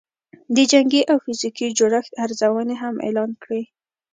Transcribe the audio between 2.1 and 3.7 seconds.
ارزونې هم اعلان کړې